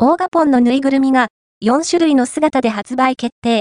[0.00, 1.26] オーガポンのぬいぐるみが
[1.60, 3.56] 4種類の姿で発売決定。